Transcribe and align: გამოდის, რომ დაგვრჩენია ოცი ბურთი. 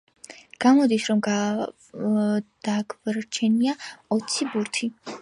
გამოდის, 0.63 1.05
რომ 1.11 1.21
დაგვრჩენია 2.69 3.79
ოცი 4.19 4.53
ბურთი. 4.53 4.95